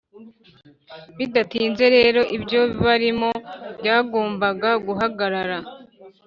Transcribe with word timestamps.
bidatinze 1.17 1.85
rero 1.97 2.21
ibyo 2.35 2.61
barimo 2.85 3.29
byagombaga 3.79 4.69
guhagarara 4.85 5.57